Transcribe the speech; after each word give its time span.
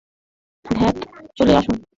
ধ্যাৎ, 0.65 0.95
চলে 1.35 1.53
আসুন। 1.55 1.81